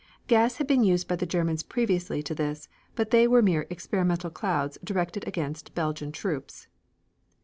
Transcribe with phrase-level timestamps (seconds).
[0.25, 4.31] Gas had been used by the Germans previously to this, but they were mere experimental
[4.31, 6.65] clouds directed against Belgian troops.